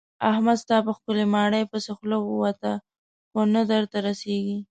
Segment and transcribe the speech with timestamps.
[0.29, 2.71] احمد ستا په ښکلې ماڼۍ پسې خوله ووته
[3.29, 4.57] خو نه درته رسېږي.